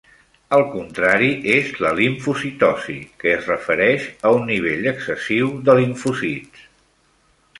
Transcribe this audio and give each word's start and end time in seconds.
El 0.55 0.63
contrari 0.69 1.27
és 1.55 1.67
la 1.85 1.91
limfocitosi, 1.99 2.95
que 3.23 3.29
es 3.35 3.51
refereix 3.53 4.07
a 4.29 4.33
un 4.39 4.49
nivell 4.53 4.89
excessiu 4.95 5.51
de 5.69 5.79
limfòcits. 5.81 6.65